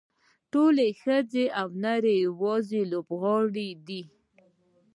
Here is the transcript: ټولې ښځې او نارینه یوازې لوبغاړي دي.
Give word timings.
ټولې 0.51 0.87
ښځې 1.01 1.45
او 1.59 1.67
نارینه 1.83 2.21
یوازې 2.25 2.81
لوبغاړي 2.91 3.69
دي. 3.87 4.03